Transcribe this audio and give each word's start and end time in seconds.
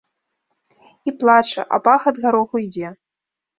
І 1.11 1.13
плача, 1.19 1.67
а 1.77 1.81
пах 1.89 2.01
ад 2.15 2.19
гароху 2.25 2.55
ідзе. 2.67 2.87